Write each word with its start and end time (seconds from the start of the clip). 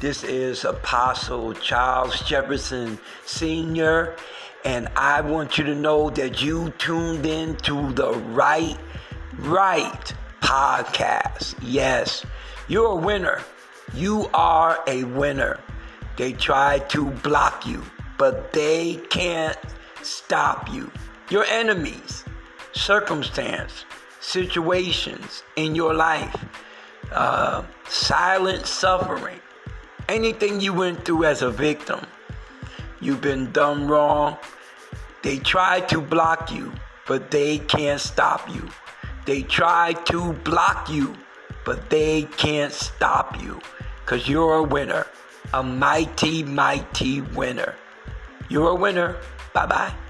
This 0.00 0.24
is 0.24 0.64
Apostle 0.64 1.54
Charles 1.54 2.20
Jefferson 2.22 2.98
Sr., 3.24 4.16
and 4.64 4.88
I 4.96 5.20
want 5.20 5.56
you 5.56 5.64
to 5.64 5.74
know 5.74 6.10
that 6.10 6.42
you 6.42 6.70
tuned 6.78 7.24
in 7.24 7.56
to 7.58 7.92
the 7.92 8.12
right, 8.12 8.76
right 9.38 10.14
podcast. 10.40 11.54
Yes, 11.62 12.26
you're 12.66 12.92
a 12.92 12.96
winner. 12.96 13.40
You 13.94 14.28
are 14.34 14.82
a 14.86 15.04
winner. 15.04 15.60
They 16.16 16.32
try 16.32 16.80
to 16.88 17.10
block 17.10 17.66
you, 17.66 17.82
but 18.18 18.52
they 18.52 18.96
can't 19.10 19.58
stop 20.02 20.70
you. 20.72 20.90
Your 21.30 21.44
enemies, 21.44 22.24
circumstance, 22.72 23.84
situations 24.20 25.42
in 25.56 25.74
your 25.74 25.94
life, 25.94 26.44
uh, 27.12 27.62
silent 27.88 28.66
suffering, 28.66 29.40
anything 30.08 30.60
you 30.60 30.72
went 30.72 31.04
through 31.04 31.24
as 31.24 31.42
a 31.42 31.50
victim, 31.50 32.00
you've 33.00 33.20
been 33.20 33.52
done 33.52 33.86
wrong. 33.86 34.36
They 35.22 35.38
try 35.38 35.80
to 35.80 36.00
block 36.00 36.52
you, 36.52 36.72
but 37.06 37.30
they 37.30 37.58
can't 37.58 38.00
stop 38.00 38.48
you. 38.48 38.68
They 39.24 39.42
try 39.42 39.94
to 40.06 40.32
block 40.44 40.90
you, 40.90 41.14
but 41.64 41.88
they 41.90 42.24
can't 42.36 42.72
stop 42.72 43.40
you 43.42 43.60
because 44.04 44.28
you're 44.28 44.56
a 44.56 44.62
winner, 44.62 45.06
a 45.54 45.62
mighty, 45.62 46.42
mighty 46.42 47.22
winner. 47.22 47.74
You're 48.48 48.70
a 48.70 48.74
winner. 48.74 49.16
Bye 49.54 49.66
bye. 49.66 50.03